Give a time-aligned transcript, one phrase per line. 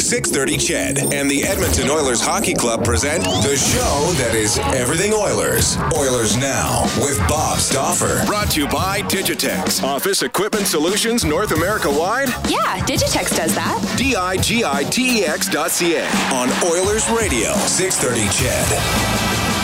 [0.00, 5.76] 630 CHED and the Edmonton Oilers Hockey Club present the show that is everything Oilers.
[5.96, 8.24] Oilers Now with Bob Stauffer.
[8.26, 9.82] Brought to you by Digitex.
[9.82, 12.28] Office Equipment Solutions North America wide.
[12.48, 13.94] Yeah, Digitex does that.
[13.96, 16.04] D-I-G-I-T-E-X dot C-A.
[16.32, 17.52] On Oilers Radio.
[17.54, 19.56] 630 CHED.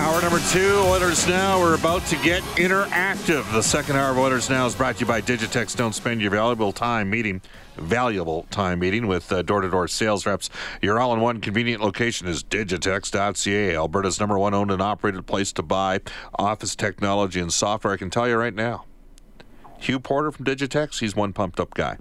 [0.00, 1.60] Hour number two, Oilers Now.
[1.60, 3.50] We're about to get interactive.
[3.52, 5.76] The second hour of Oilers Now is brought to you by Digitex.
[5.76, 7.40] Don't spend your valuable time meeting
[7.76, 10.50] valuable time meeting with uh, door-to-door sales reps.
[10.82, 16.00] Your all-in-one convenient location is digitex.ca, Alberta's number one owned and operated place to buy
[16.38, 17.94] office technology and software.
[17.94, 18.84] I can tell you right now,
[19.78, 21.98] Hugh Porter from Digitex, he's one pumped-up guy.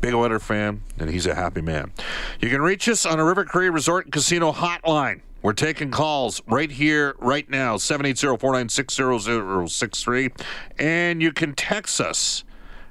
[0.00, 1.92] Big Oiler fan, and he's a happy man.
[2.40, 5.22] You can reach us on a River Cree Resort and Casino hotline.
[5.42, 10.42] We're taking calls right here, right now, 780-496-0063.
[10.78, 12.44] And you can text us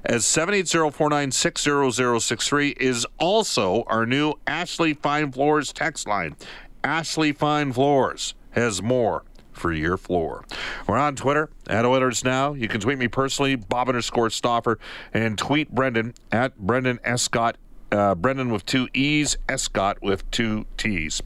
[0.07, 6.37] as 780-496-0063 is also our new Ashley Fine Floors text line.
[6.83, 10.45] Ashley Fine Floors has more for your floor.
[10.87, 12.53] We're on Twitter at Oilers Now.
[12.53, 14.79] You can tweet me personally, Bob underscore Stauffer,
[15.13, 17.57] and tweet Brendan at Brendan Escott
[17.91, 21.21] uh, Brendan with two E's, Escott with two T's.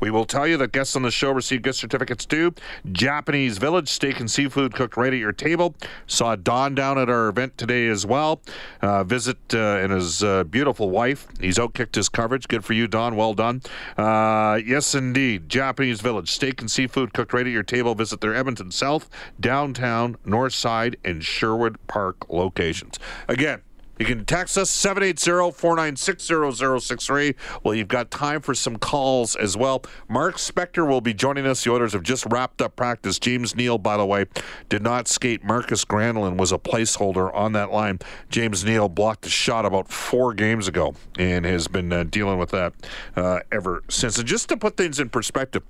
[0.00, 2.54] We will tell you that guests on the show receive gift certificates too.
[2.92, 5.74] Japanese Village Steak and Seafood cooked right at your table.
[6.06, 8.40] Saw Don down at our event today as well.
[8.80, 11.26] Uh, visit uh, and his uh, beautiful wife.
[11.40, 12.48] He's outkicked his coverage.
[12.48, 13.16] Good for you, Don.
[13.16, 13.62] Well done.
[13.96, 15.48] Uh, yes, indeed.
[15.48, 17.94] Japanese Village Steak and Seafood cooked right at your table.
[17.94, 19.08] Visit their Edmonton South,
[19.40, 22.98] Downtown, North Side, and Sherwood Park locations.
[23.28, 23.60] Again,
[23.98, 27.34] you can text us 780-496-0063.
[27.62, 29.82] Well, you've got time for some calls as well.
[30.08, 31.64] Mark Spector will be joining us.
[31.64, 33.18] The Oilers have just wrapped up practice.
[33.18, 34.26] James Neal, by the way,
[34.68, 35.42] did not skate.
[35.44, 38.00] Marcus Granlund was a placeholder on that line.
[38.28, 42.50] James Neal blocked a shot about four games ago and has been uh, dealing with
[42.50, 42.74] that
[43.16, 44.18] uh, ever since.
[44.18, 45.62] And just to put things in perspective,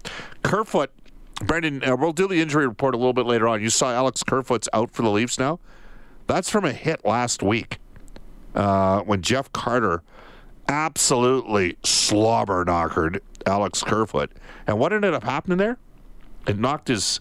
[0.43, 0.91] Kerfoot,
[1.45, 3.63] Brendan, uh, we'll do the injury report a little bit later on.
[3.63, 5.61] You saw Alex Kerfoot's out for the Leafs now.
[6.27, 7.79] That's from a hit last week
[8.56, 10.03] uh, when Jeff Carter
[10.69, 14.33] absolutely slobber knockered Alex Kerfoot.
[14.67, 15.78] And what ended up happening there?
[16.49, 17.21] It knocked his.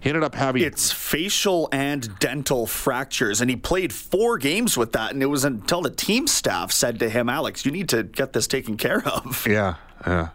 [0.00, 0.62] He ended up having.
[0.62, 5.12] It's facial and dental fractures, and he played four games with that.
[5.12, 8.32] And it was until the team staff said to him, "Alex, you need to get
[8.32, 10.30] this taken care of." Yeah, yeah.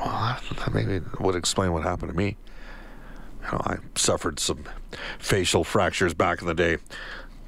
[0.00, 2.36] Well, that maybe would explain what happened to me.
[3.44, 4.64] You know, I suffered some
[5.18, 6.78] facial fractures back in the day.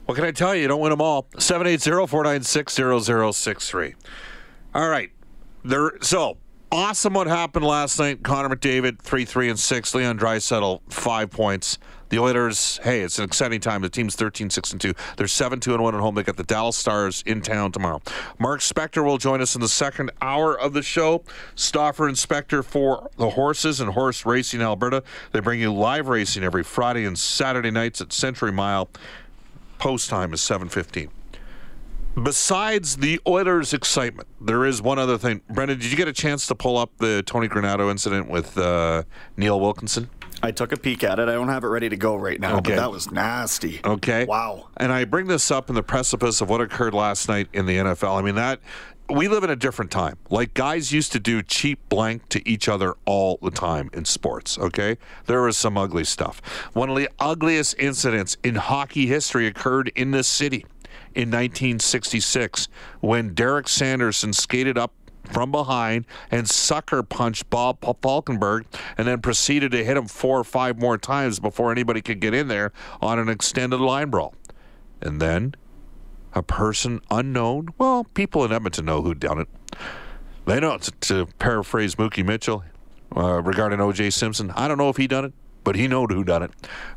[0.06, 0.62] What can I tell you?
[0.62, 1.24] You don't win them all.
[1.36, 3.94] 780-496-0063.
[4.74, 5.10] All right.
[5.64, 6.38] There so
[6.70, 8.22] awesome what happened last night.
[8.22, 9.94] Connor McDavid, 3-3 and 6.
[9.96, 11.78] Leon Draisaitl, 5 points.
[12.08, 13.82] The Oilers, hey, it's an exciting time.
[13.82, 14.94] The team's 13 6 and 2.
[15.16, 16.14] They're 7 2 and 1 at home.
[16.14, 18.00] They got the Dallas Stars in town tomorrow.
[18.38, 21.24] Mark Spector will join us in the second hour of the show.
[21.56, 25.02] Stauffer and Spector for the horses and horse racing Alberta.
[25.32, 28.88] They bring you live racing every Friday and Saturday nights at Century Mile
[29.78, 31.08] post time is 7:15.
[32.22, 35.42] Besides the Oilers' excitement, there is one other thing.
[35.50, 39.02] Brendan, did you get a chance to pull up the Tony Granato incident with uh,
[39.36, 40.08] Neil Wilkinson?
[40.42, 41.28] I took a peek at it.
[41.28, 42.70] I don't have it ready to go right now, Okay.
[42.70, 43.80] but that was nasty.
[43.84, 44.24] Okay.
[44.24, 44.68] Wow.
[44.78, 47.76] And I bring this up in the precipice of what occurred last night in the
[47.76, 48.18] NFL.
[48.18, 48.60] I mean, that
[49.08, 50.16] we live in a different time.
[50.30, 54.58] Like guys used to do cheap blank to each other all the time in sports,
[54.58, 54.98] okay?
[55.26, 56.40] There was some ugly stuff.
[56.72, 60.66] One of the ugliest incidents in hockey history occurred in this city
[61.14, 62.68] in 1966
[63.00, 64.92] when Derek Sanderson skated up
[65.24, 68.64] from behind and sucker punched Bob Falkenberg
[68.96, 72.34] and then proceeded to hit him four or five more times before anybody could get
[72.34, 74.34] in there on an extended line brawl.
[75.00, 75.54] And then
[76.36, 79.48] a person unknown, well, people in Edmonton know who done it.
[80.44, 82.62] They know, to, to paraphrase Mookie Mitchell
[83.16, 84.10] uh, regarding O.J.
[84.10, 85.32] Simpson, I don't know if he done it,
[85.64, 86.50] but he knowed who done it.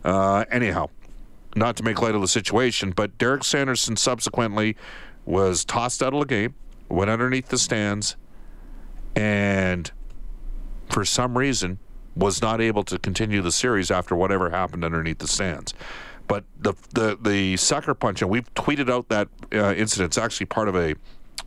[0.04, 0.90] Uh, anyhow,
[1.56, 4.76] not to make light of the situation, but Derek Sanderson subsequently
[5.26, 6.54] was tossed out of the game
[6.90, 8.16] went underneath the stands,
[9.16, 9.92] and
[10.90, 11.80] for some reason
[12.16, 15.74] was not able to continue the series after whatever happened underneath the stands.
[16.30, 20.12] But the the the sucker punch, and we've tweeted out that uh, incident.
[20.12, 20.96] It's actually part of a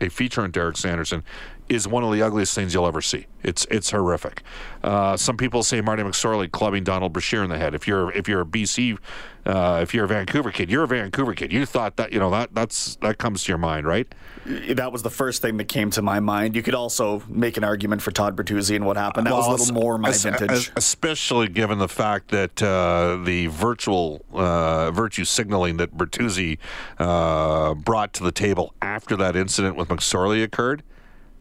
[0.01, 1.23] a feature on Derek Sanderson
[1.73, 3.27] is one of the ugliest things you'll ever see.
[3.43, 4.43] It's it's horrific.
[4.85, 7.75] Uh, some people say Marty McSorley clubbing Donald Brashear in the head.
[7.75, 8.99] If you're if you're a BC,
[9.47, 11.53] uh, if you're a Vancouver kid, you're a Vancouver kid.
[11.53, 14.07] You thought that you know that that's that comes to your mind, right?
[14.45, 16.55] That was the first thing that came to my mind.
[16.55, 19.27] You could also make an argument for Todd Bertuzzi and what happened.
[19.27, 20.51] That Well, was a little more my vintage.
[20.51, 26.59] es- especially given the fact that uh, the virtual uh, virtue signaling that Bertuzzi
[26.99, 30.83] uh, brought to the table after that incident with McSorley occurred,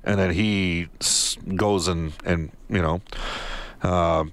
[0.03, 0.88] and then he
[1.56, 3.01] goes and and you know,
[3.83, 4.24] uh,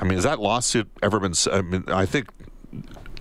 [0.00, 1.34] I mean, has that lawsuit ever been?
[1.52, 2.28] I mean, I think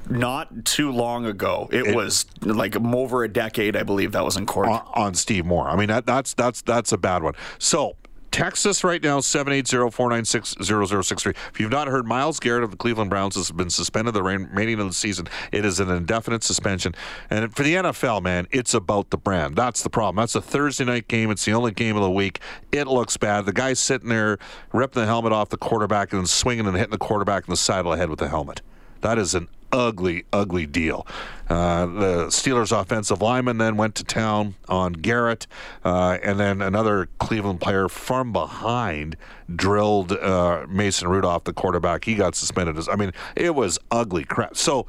[0.09, 4.37] Not too long ago, it, It- was like over a decade, I believe, that was
[4.37, 4.67] in court.
[4.67, 5.67] on, on Steve Moore.
[5.67, 7.33] I mean, that, that's that's that's a bad one.
[7.59, 7.95] So.
[8.35, 11.35] Text us right now, 780-496-0063.
[11.53, 14.77] If you've not heard, Myles Garrett of the Cleveland Browns has been suspended the remaining
[14.81, 15.29] of the season.
[15.53, 16.93] It is an indefinite suspension.
[17.29, 19.55] And for the NFL, man, it's about the brand.
[19.55, 20.17] That's the problem.
[20.17, 21.31] That's a Thursday night game.
[21.31, 22.41] It's the only game of the week.
[22.73, 23.45] It looks bad.
[23.45, 24.37] The guy's sitting there
[24.73, 27.85] ripping the helmet off the quarterback and swinging and hitting the quarterback in the side
[27.85, 28.61] of the head with the helmet.
[28.99, 31.05] That is an ugly, ugly deal.
[31.49, 35.47] Uh, the Steelers' offensive lineman then went to town on Garrett,
[35.83, 39.15] uh, and then another Cleveland player from behind
[39.53, 42.05] drilled uh, Mason Rudolph, the quarterback.
[42.05, 42.77] He got suspended.
[42.89, 44.57] I mean, it was ugly crap.
[44.57, 44.87] So.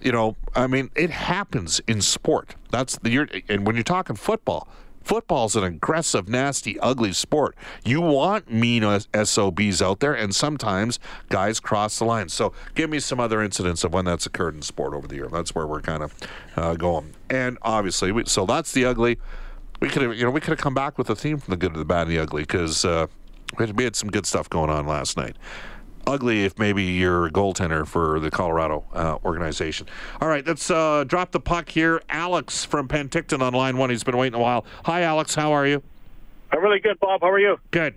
[0.00, 2.56] You know, I mean, it happens in sport.
[2.70, 4.68] That's the and when you're talking football,
[5.04, 7.54] Football's an aggressive, nasty, ugly sport.
[7.84, 10.98] You want mean SOBs out there, and sometimes
[11.28, 12.30] guys cross the line.
[12.30, 15.28] So, give me some other incidents of when that's occurred in sport over the year.
[15.28, 16.14] That's where we're kind of
[16.56, 17.14] uh, going.
[17.28, 19.18] And obviously, we, so that's the ugly.
[19.80, 21.56] We could have, you know, we could have come back with a theme from the
[21.56, 23.06] good, to the bad, and the ugly because uh,
[23.58, 25.36] we, had, we had some good stuff going on last night
[26.06, 29.86] ugly if maybe you're a goaltender for the Colorado uh, organization.
[30.20, 32.02] All right, let's uh, drop the puck here.
[32.08, 33.90] Alex from Penticton on line one.
[33.90, 34.64] He's been waiting a while.
[34.84, 35.34] Hi, Alex.
[35.34, 35.82] How are you?
[36.50, 37.22] I'm really good, Bob.
[37.22, 37.58] How are you?
[37.70, 37.94] Good.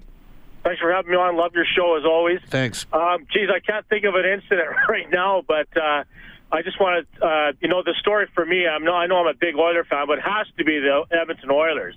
[0.63, 1.37] Thanks for having me on.
[1.37, 2.39] Love your show as always.
[2.49, 2.85] Thanks.
[2.91, 6.03] Um, geez, I can't think of an incident right now, but uh,
[6.51, 8.67] I just want to, uh, you know, the story for me.
[8.67, 11.05] I'm no, I know I'm a big Oiler fan, but it has to be the
[11.11, 11.95] Edmonton Oilers,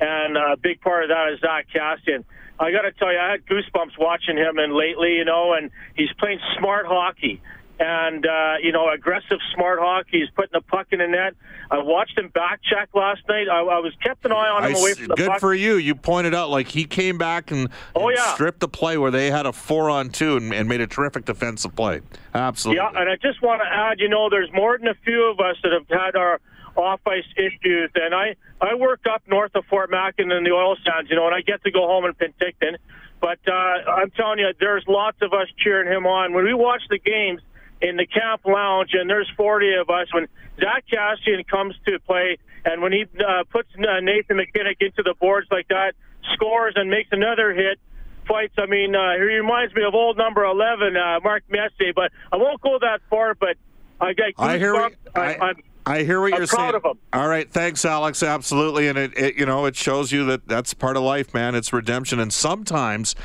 [0.00, 2.24] and uh, a big part of that is Zach Kassian.
[2.60, 5.70] I got to tell you, I had goosebumps watching him and lately, you know, and
[5.96, 7.40] he's playing smart hockey
[7.82, 10.20] and uh, you know aggressive, smart hockey.
[10.20, 11.32] He's putting the puck in the net.
[11.70, 13.48] I watched him back check last night.
[13.48, 15.40] I, I was kept an eye on him I away from the good puck.
[15.40, 15.76] for you.
[15.76, 18.34] You pointed out like he came back and, Oh, and yeah.
[18.34, 21.24] stripped the play where they had a four on two and, and made a terrific
[21.24, 22.02] defensive play.
[22.34, 22.82] Absolutely.
[22.82, 25.40] Yeah, and I just want to add, you know, there's more than a few of
[25.40, 26.38] us that have had our
[26.76, 30.52] off ice issues, and I I work up north of Fort Mac and in the
[30.52, 32.76] oil sands, you know, and I get to go home in Penticton.
[33.20, 36.82] But uh, I'm telling you, there's lots of us cheering him on when we watch
[36.88, 37.40] the games
[37.82, 40.06] in the camp lounge, and there's 40 of us.
[40.12, 40.26] When
[40.58, 45.14] Zach Kassian comes to play, and when he uh, puts uh, Nathan MacKinnon into the
[45.18, 45.94] boards like that,
[46.34, 47.78] scores and makes another hit
[48.26, 48.54] fights.
[48.58, 52.36] I mean, uh, he reminds me of old number 11, uh, Mark Messier, but I
[52.36, 53.56] won't go that far, but
[54.00, 54.96] I get I hear goosebumps.
[55.14, 55.56] I, I, I'm,
[55.90, 56.94] I hear what I'm you're proud saying.
[57.12, 58.22] All right, thanks, Alex.
[58.22, 61.56] Absolutely, and it, it you know it shows you that that's part of life, man.
[61.56, 63.16] It's redemption, and sometimes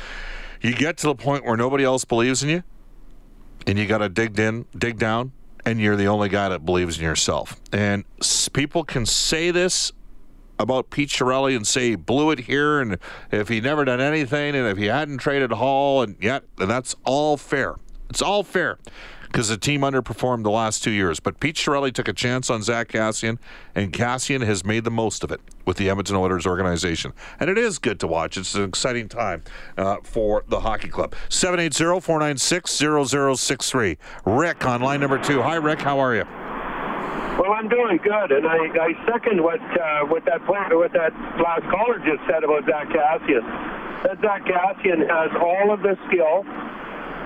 [0.60, 2.62] you get to the point where nobody else believes in you,
[3.68, 5.30] and you got to dig in, dig down,
[5.64, 7.60] and you're the only guy that believes in yourself.
[7.72, 9.92] And s- people can say this
[10.58, 12.98] about Pete Chiarelli and say he blew it here, and
[13.30, 16.96] if he never done anything, and if he hadn't traded Hall, and yet, and that's
[17.04, 17.76] all fair.
[18.10, 18.78] It's all fair
[19.26, 21.20] because the team underperformed the last two years.
[21.20, 23.38] But Pete Chiarelli took a chance on Zach Kassian,
[23.74, 27.12] and Kassian has made the most of it with the Edmonton Oilers organization.
[27.38, 28.36] And it is good to watch.
[28.36, 29.42] It's an exciting time
[29.76, 31.14] uh, for the hockey club.
[31.28, 32.70] 780 496
[33.08, 33.98] 0063.
[34.24, 35.42] Rick on line number two.
[35.42, 35.80] Hi, Rick.
[35.80, 36.24] How are you?
[37.36, 41.68] Well, I'm doing good, and I, I second what uh, what that what that last
[41.68, 43.44] caller just said about Zach Kassian.
[44.04, 46.44] That Zach Kassian has all of the skill.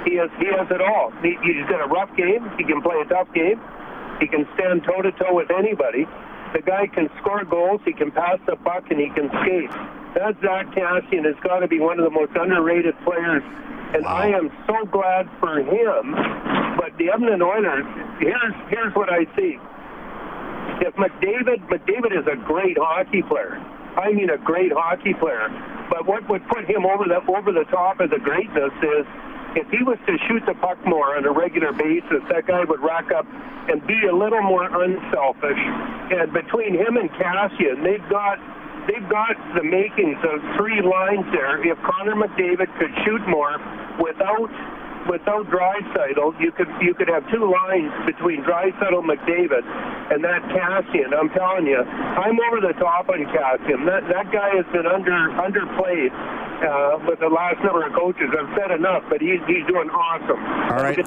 [0.05, 1.13] He has he has it all.
[1.23, 2.49] He, he's got a rough game.
[2.57, 3.61] He can play a tough game.
[4.21, 6.07] He can stand toe to toe with anybody.
[6.53, 7.81] The guy can score goals.
[7.85, 9.71] He can pass the puck, and he can skate.
[10.19, 13.43] That Zach Cassian has got to be one of the most underrated players.
[13.95, 16.15] And I am so glad for him.
[16.77, 17.87] But the Edmonton Oilers,
[18.19, 19.59] here's here's what I see
[20.81, 23.61] if McDavid, McDavid is a great hockey player.
[24.01, 25.49] I mean, a great hockey player.
[25.91, 29.05] But what would put him over the over the top of the greatness is
[29.57, 32.81] if he was to shoot the puck more on a regular basis, that guy would
[32.81, 33.27] rack up
[33.69, 35.59] and be a little more unselfish.
[36.15, 38.39] And between him and Kassian, they've got
[38.87, 41.59] they've got the makings of three lines there.
[41.67, 43.59] If Connor McDavid could shoot more
[43.99, 44.51] without
[45.09, 49.67] without Draisaitl, you could you could have two lines between Draisaitl McDavid
[50.15, 51.11] and that Kassian.
[51.11, 53.87] I'm telling you, I'm over the top on Kassian.
[53.87, 55.11] That that guy has been under
[55.43, 56.15] underplayed
[56.63, 58.29] uh, with the last number of coaches.
[58.39, 60.39] I've said enough, but he's he's doing awesome.
[60.73, 60.99] All right.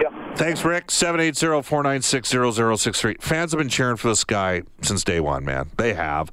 [0.00, 0.34] Yeah.
[0.34, 0.86] Thanks, Rick.
[0.88, 3.22] 780-496-0063.
[3.22, 5.70] Fans have been cheering for this guy since day one, man.
[5.76, 6.32] They have.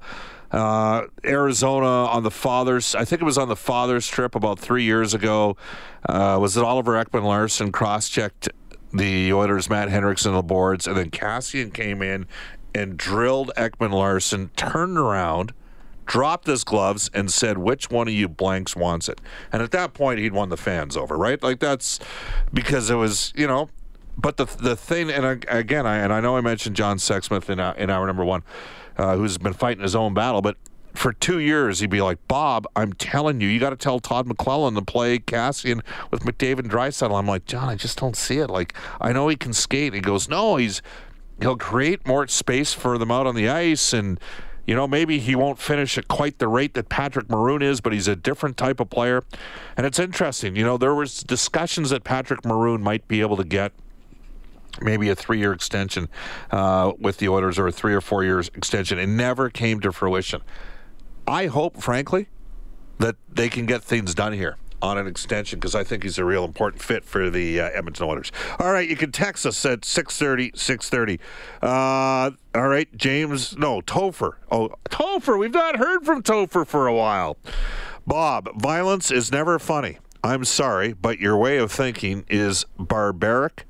[0.52, 4.84] Uh, Arizona on the Fathers, I think it was on the Fathers trip about three
[4.84, 5.56] years ago.
[6.08, 8.50] Uh, was it Oliver Ekman-Larsson cross checked
[8.92, 12.26] the Oilers' Matt Hendricks on the boards, and then Kassian came in
[12.74, 15.54] and drilled Ekman-Larsson, turned around,
[16.10, 19.22] dropped his gloves, and said, "Which one of you blanks wants it?"
[19.54, 21.42] And at that point, he'd won the fans over, right?
[21.42, 22.00] Like that's
[22.52, 23.70] because it was, you know.
[24.18, 27.50] But the the thing, and I, again, I and I know I mentioned John Sexsmith
[27.50, 28.44] in our, in hour number one,
[28.98, 30.58] uh, who's been fighting his own battle, but
[30.96, 34.28] for two years, he'd be like, Bob, I'm telling you, you got to tell Todd
[34.28, 37.18] McLellan to play Kassian with McDavid and Draisaitl.
[37.18, 38.50] I'm like, John, I just don't see it.
[38.50, 39.94] Like, I know he can skate.
[39.94, 40.82] He goes, no, he's
[41.40, 44.20] he'll create more space for them out on the ice, and
[44.70, 47.92] you know maybe he won't finish at quite the rate that Patrick Maroon is, but
[47.92, 49.24] he's a different type of player.
[49.76, 53.44] And it's interesting, you know, there was discussions that Patrick Maroon might be able to
[53.44, 53.72] get
[54.80, 56.08] maybe a three-year extension
[56.52, 59.00] uh, with the Oilers or a three or four years extension.
[59.00, 60.42] It never came to fruition.
[61.28, 62.28] I hope, frankly,
[63.00, 66.26] that they can get things done here on an extension because I think he's a
[66.26, 68.32] real important fit for the uh, Edmonton Oilers.
[68.60, 71.20] All right, you can text us at 630, 630.
[71.62, 74.34] Uh, all right, James, no, Topher.
[74.52, 77.38] Oh, Topher, we've not heard from Topher for a while.
[78.08, 80.00] Bob, violence is never funny.
[80.24, 83.66] I'm sorry, but your way of thinking is barbaric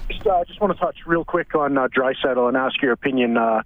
[0.09, 3.37] Just, uh, just want to touch real quick on uh, Draisaitl and ask your opinion.
[3.37, 3.61] Uh,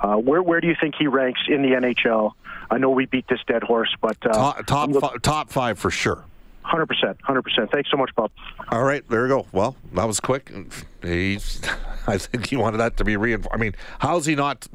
[0.00, 2.32] uh, where where do you think he ranks in the NHL?
[2.70, 6.24] I know we beat this dead horse, but uh, top top, top five for sure.
[6.62, 7.70] Hundred percent, hundred percent.
[7.70, 8.32] Thanks so much, Bob.
[8.70, 9.46] All right, there you go.
[9.52, 10.50] Well, that was quick.
[11.02, 11.60] He's,
[12.06, 13.54] I think he wanted that to be reinforced.
[13.54, 14.66] I mean, how's he not?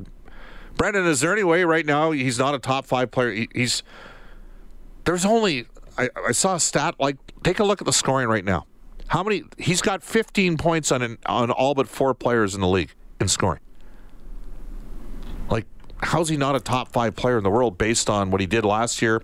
[0.75, 3.31] Brendan, is there any way right now he's not a top five player?
[3.31, 3.83] He, he's
[5.03, 5.65] there's only
[5.99, 8.65] I, I, saw a stat like take a look at the scoring right now.
[9.07, 9.43] How many?
[9.57, 13.27] He's got 15 points on an, on all but four players in the league in
[13.27, 13.59] scoring.
[15.49, 15.65] Like,
[15.97, 18.63] how's he not a top five player in the world based on what he did
[18.63, 19.21] last year?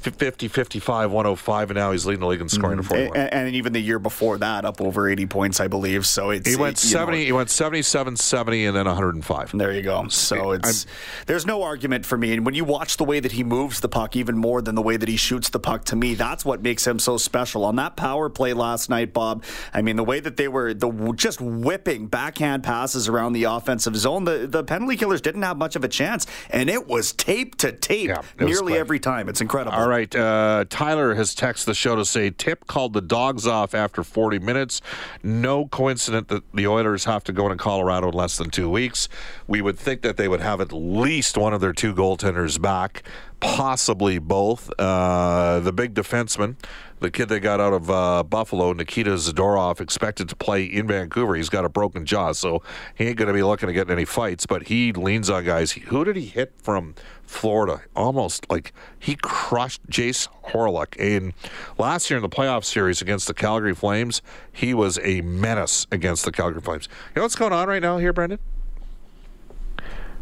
[0.00, 2.88] 50, 55, 105, and now he's leading the league in scoring mm-hmm.
[2.88, 3.16] 41.
[3.16, 6.06] And, and, even the year before that, up over 80 points, I believe.
[6.06, 9.52] So it's he went 70, know, he went 77, 70, and then 105.
[9.52, 10.06] There you go.
[10.08, 10.90] So it's I'm,
[11.26, 12.32] there's no argument for me.
[12.32, 14.82] And when you watch the way that he moves the puck, even more than the
[14.82, 17.64] way that he shoots the puck, to me, that's what makes him so special.
[17.64, 21.12] On that power play last night, Bob, I mean, the way that they were the
[21.16, 25.76] just whipping backhand passes around the offensive zone, the, the penalty killers didn't have much
[25.76, 29.28] of a chance, and it was tape to tape yeah, nearly every time.
[29.28, 29.76] It's incredible.
[29.86, 30.12] All right.
[30.16, 34.40] Uh, Tyler has texted the show to say Tip called the dogs off after 40
[34.40, 34.80] minutes.
[35.22, 39.08] No coincidence that the Oilers have to go into Colorado in less than two weeks.
[39.46, 43.04] We would think that they would have at least one of their two goaltenders back,
[43.40, 44.70] possibly both.
[44.78, 46.56] Uh, the big defenseman
[47.00, 51.34] the kid they got out of uh, Buffalo, Nikita Zadorov, expected to play in Vancouver.
[51.34, 52.62] He's got a broken jaw, so
[52.94, 54.46] he ain't going to be looking to get any fights.
[54.46, 55.72] But he leans on guys.
[55.72, 57.82] Who did he hit from Florida?
[57.94, 60.96] Almost like he crushed Jayce Hawryluk.
[60.98, 61.34] And
[61.78, 66.24] last year in the playoff series against the Calgary Flames, he was a menace against
[66.24, 66.88] the Calgary Flames.
[67.14, 68.38] You know what's going on right now here, Brendan?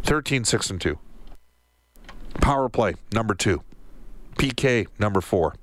[0.02, 0.98] 13 6 and 2.
[2.44, 3.62] Power play, number two.
[4.36, 5.54] PK, number four.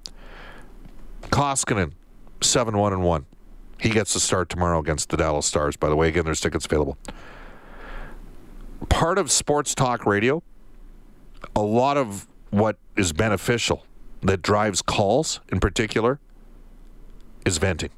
[1.26, 1.92] Koskinen,
[2.42, 3.28] seven one and one.
[3.80, 5.78] He gets to start tomorrow against the Dallas Stars.
[5.78, 6.98] By the way, again, there's tickets available.
[8.90, 10.42] Part of sports talk radio,
[11.56, 13.86] a lot of what is beneficial
[14.24, 16.20] that drives calls in particular
[17.46, 17.92] is venting.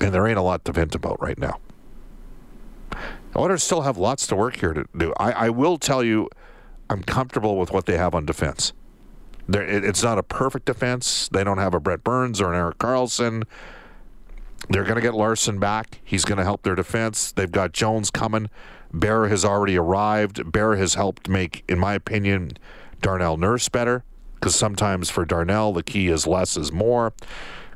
[0.00, 1.60] And there ain't a lot to vent about right now.
[3.36, 5.12] Oilers still have lots to work here to do.
[5.18, 6.30] I, I will tell you,
[6.90, 8.72] I'm comfortable with what they have on defense.
[9.48, 11.28] It, it's not a perfect defense.
[11.28, 13.44] They don't have a Brent Burns or an Erik Karlsson.
[14.68, 16.00] They're going to get Larsson back.
[16.04, 17.30] He's going to help their defense.
[17.30, 18.50] They've got Jones coming.
[18.92, 20.50] Bear has already arrived.
[20.50, 22.52] Bear has helped make, in my opinion,
[23.00, 24.02] Darnell Nurse better
[24.34, 27.12] because sometimes for Darnell, the key is less is more.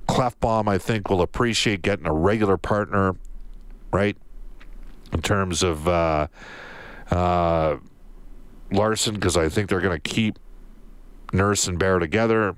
[0.08, 3.14] Klefbom, I think, will appreciate getting a regular partner,
[3.92, 4.16] right?
[5.12, 6.26] In terms of uh,
[7.12, 7.76] uh,
[8.74, 10.38] Larsson, because I think they're going to keep
[11.32, 12.54] Nurse and Bear together.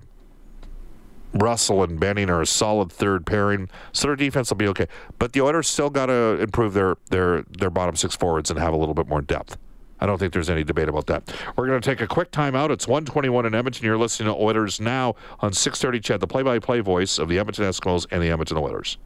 [1.35, 4.87] Russell and Benning are a solid third pairing, so their defense will be okay.
[5.18, 8.73] But the Oilers still got to improve their their their bottom six forwards and have
[8.73, 9.58] a little bit more depth.
[9.99, 11.32] I don't think there's any debate about that.
[11.56, 12.70] We're going to take a quick timeout.
[12.70, 13.85] It's 121 in Edmonton.
[13.85, 18.06] You're listening to Oilers now on 630 CHED, the play-by-play voice of the Edmonton Eskimos
[18.11, 18.99] and the Edmonton Oilers.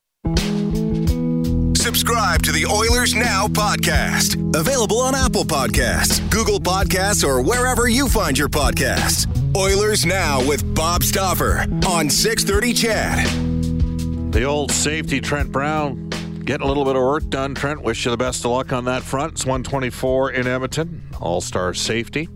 [1.80, 4.54] Subscribe to the Oilers Now podcast.
[4.54, 9.26] Available on Apple Podcasts, Google Podcasts, or wherever you find your podcasts.
[9.56, 14.32] Oilers Now with Bob Stauffer on 630 CHED.
[14.32, 16.10] The old safety, Trent Brown,
[16.44, 17.54] getting a little bit of work done.
[17.54, 19.32] Trent, wish you the best of luck on that front.
[19.32, 22.28] It's 124 in Edmonton, All Star safety,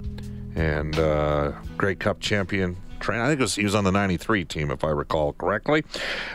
[0.54, 2.78] and uh, Grey Cup champion
[3.12, 5.84] I think was, he was on the 93 team, if I recall correctly.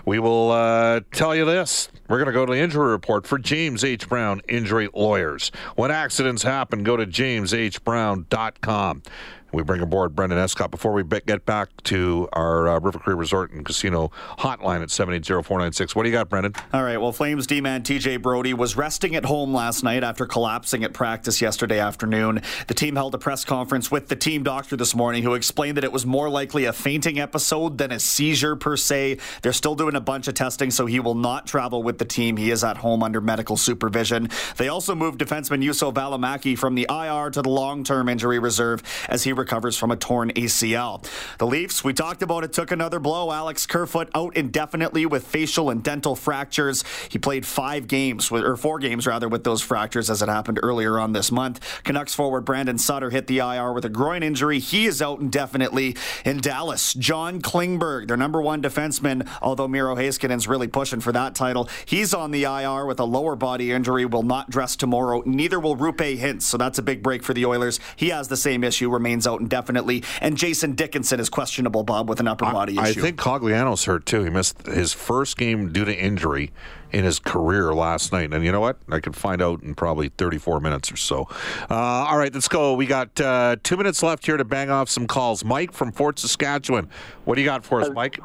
[0.06, 1.90] We will uh, tell you this.
[2.08, 4.08] We're going to go to the injury report for James H.
[4.08, 5.52] Brown Injury Lawyers.
[5.76, 9.04] When accidents happen, go to jameshbrown.com.
[9.52, 13.52] We bring aboard Brendan Escott before we get back to our uh, River Cree Resort
[13.52, 15.96] and Casino hotline at 780-496.
[15.96, 16.54] What do you got, Brendan?
[16.74, 16.98] All right.
[16.98, 21.42] Well, Flames D-man TJ Brodie was resting at home last night after collapsing at practice
[21.42, 22.42] yesterday afternoon.
[22.68, 25.84] The team held a press conference with the team doctor this morning who explained that
[25.84, 29.18] it was more likely a fainting episode than a seizure per se.
[29.42, 32.38] They're still doing a bunch of testing, so he will not travel with the team.
[32.38, 34.30] He is at home under medical supervision.
[34.58, 39.24] They also moved defenseman Juuso Valimaki from the IR to the long-term injury reserve as
[39.24, 41.04] he recovers from a torn ACL.
[41.40, 43.32] The Leafs, we talked about it, took another blow.
[43.32, 46.84] Alex Kerfoot out indefinitely with facial and dental fractures.
[47.10, 51.00] He played five games, or four games rather, with those fractures as it happened earlier
[51.00, 51.84] on this month.
[51.84, 54.60] Canucks forward Brandon Sutter hit the IR with a groin injury.
[54.60, 55.96] He is out indefinitely.
[56.26, 61.34] In Dallas, John Klingberg, their number one defenseman, although Miro Heiskanen's really pushing for that
[61.34, 65.24] title, he's on the IR with a lower body injury, will not dress tomorrow.
[65.26, 67.80] Neither will Roope Hintz, so that's a big break for the Oilers.
[67.96, 70.04] He has the same issue, remains out indefinitely.
[70.22, 73.00] And Jason Dickinson is questionable, Bob, with an upper body I, issue.
[73.00, 74.24] I think Cogliano's hurt too.
[74.24, 76.52] He missed his first game due to injury
[76.92, 78.34] in his career last night.
[78.34, 78.78] And you know what?
[78.90, 81.28] I could find out in probably 34 minutes or so.
[81.70, 82.74] Uh, all right, let's go.
[82.74, 85.46] We got uh, two minutes left here to bang off some calls.
[85.46, 86.90] Mike from Fort Saskatchewan.
[87.26, 88.20] What do you got for us, Mike?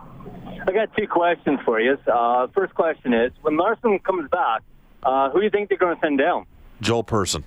[0.67, 1.99] I got two questions for you.
[2.11, 4.62] Uh, first question is when Larsson comes back,
[5.03, 6.47] uh, who do you think they're going to send down?
[6.81, 7.45] Joel Persson.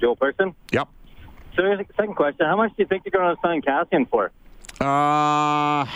[0.00, 0.54] Joel Persson?
[0.72, 0.88] Yep.
[1.56, 2.46] So second question.
[2.46, 4.30] How much do you think you're going to sign Kassian for?
[4.80, 5.86] Uh,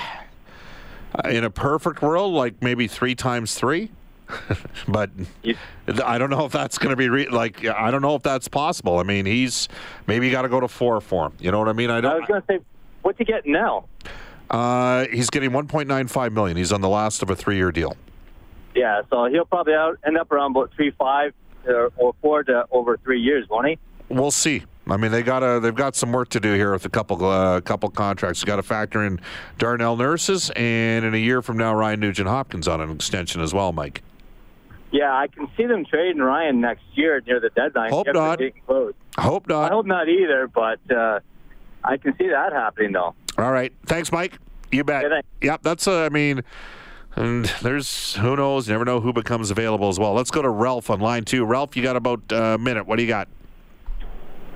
[1.29, 3.91] in a perfect world, like maybe three times three.
[4.89, 5.11] but
[6.05, 8.49] I don't know if that's going to be re- like I don't know if that's
[8.49, 8.99] possible.
[8.99, 9.69] I mean, he's
[10.07, 11.33] maybe you got to go to four for him.
[11.41, 11.91] You know what I mean?
[11.91, 12.13] I don't.
[12.13, 12.59] I was going to say,
[13.03, 13.87] what's he getting now?
[14.49, 16.57] Uh, he's getting 1.95 million.
[16.57, 17.97] He's on the last of a three-year deal.
[18.75, 21.35] Yeah, so he'll probably out, end up around about three five
[21.67, 23.79] or, or four to over three years, won't he?
[24.09, 24.65] We'll see.
[24.91, 27.25] I mean, they got a, they've got some work to do here with a couple
[27.25, 28.43] uh, couple contracts.
[28.45, 29.21] Got to factor in
[29.59, 33.55] Darnell Nurses, and in a year from now, Ryan Nugent Hopkins on an extension as
[33.55, 34.03] well, Mike.
[34.91, 37.91] Yeah, I can see them trading Ryan next year near the deadline.
[37.91, 38.41] Hope not.
[38.67, 38.95] Close.
[39.19, 39.71] Hope not.
[39.71, 41.21] I hope not either, but uh,
[41.85, 43.15] I can see that happening though.
[43.39, 44.39] All right, thanks, Mike.
[44.73, 45.05] You bet.
[45.05, 45.87] Yeah, yep, that's.
[45.87, 46.43] Uh, I mean.
[47.17, 50.15] And there's who knows, never know who becomes available as well.
[50.15, 51.45] Let's go to Ralph on line two.
[51.45, 52.87] Ralph, you got about a minute.
[52.87, 53.27] What do you got?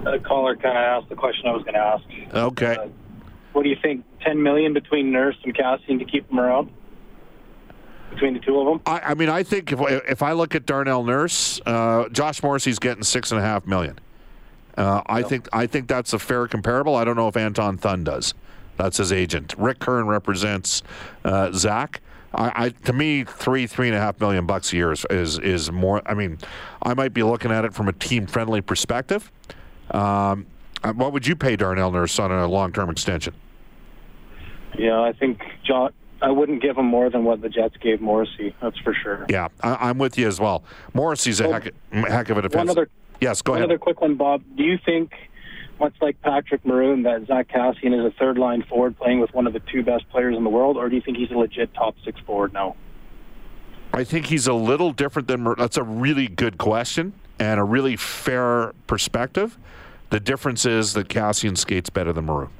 [0.04, 2.04] The caller kind of asked the question I was going to ask.
[2.34, 2.76] Okay.
[2.76, 2.88] Uh,
[3.52, 4.04] what do you think?
[4.20, 6.70] Ten million between Nurse and Kassian to keep them around?
[8.10, 8.80] Between the two of them?
[8.86, 12.78] I, I mean, I think if if I look at Darnell Nurse, uh, Josh Morrissey's
[12.78, 13.98] getting six and a half million.
[14.76, 15.28] Uh, I no.
[15.28, 16.96] think I think that's a fair comparable.
[16.96, 18.34] I don't know if Anton Thun does.
[18.76, 19.54] That's his agent.
[19.56, 20.82] Rick Kern represents
[21.24, 22.00] uh, Zach.
[22.34, 25.38] I, I, to me, three three and a half million bucks a year is, is
[25.38, 26.02] is more.
[26.06, 26.38] I mean,
[26.82, 29.30] I might be looking at it from a team friendly perspective.
[29.94, 30.46] Um,
[30.82, 33.34] uh, what would you pay Darnell Nurse on a long term extension?
[34.76, 38.54] Yeah, I think John I wouldn't give him more than what the Jets gave Morrissey.
[38.62, 39.26] That's for sure.
[39.28, 40.64] Yeah, I, am with you as well.
[40.94, 42.68] Morrissey's a heck, heck of a defense.
[42.68, 42.88] One other,
[43.20, 43.68] yes, go one ahead.
[43.68, 44.42] One other quick one, Bob.
[44.56, 45.12] Do you think,
[45.78, 49.46] much like Patrick Maroon, that Zach Kassian is a third line forward playing with one
[49.46, 51.74] of the two best players in the world, or do you think he's a legit
[51.74, 52.74] top six forward now?
[53.92, 55.44] I think he's a little different than.
[55.58, 59.58] That's a really good question and a really fair perspective.
[60.14, 62.50] The difference is that Kassian skates better than Maroon.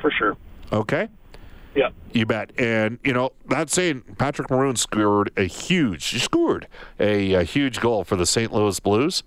[0.00, 0.38] For sure.
[0.72, 1.10] Okay.
[1.74, 1.90] Yeah.
[2.14, 2.58] You bet.
[2.58, 6.66] And, you know, that saying Patrick Maroon scored a huge, scored
[6.98, 8.54] a, a, huge goal for the St.
[8.54, 9.22] Louis Blues.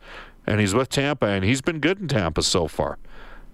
[0.48, 2.98] And he's with Tampa, and he's been good in Tampa so far.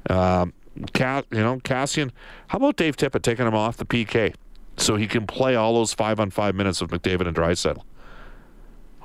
[0.10, 0.54] Um,
[0.94, 2.12] Cass, you know, Kassian,
[2.48, 4.36] how about Dave Tippett taking him off the PK
[4.78, 7.84] so he can play all those five on five minutes with McDavid and Draisaitl?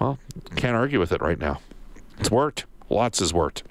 [0.01, 0.21] Well,
[0.55, 1.61] can't argue with it right now.
[2.21, 2.67] It's worked.
[2.89, 3.65] Lots has worked.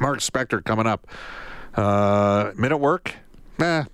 [0.00, 1.06] Mark Spector coming up.
[1.74, 3.14] Uh, minute work?
[3.60, 3.84] Eh,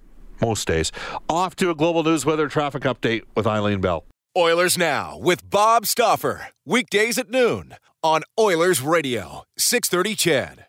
[0.40, 0.92] most days.
[1.28, 4.04] Off to a global news weather traffic update with Eileen Bell.
[4.36, 6.48] Oilers Now with Bob Stauffer.
[6.64, 10.66] Weekdays at noon on Oilers Radio, 630 CHED.